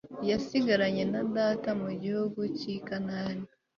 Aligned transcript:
yasigaranye 0.29 1.03
na 1.13 1.21
data 1.35 1.69
mu 1.81 1.91
gihugu 2.03 2.39
cy' 2.57 2.69
i 2.75 2.77
kanani 2.87 3.45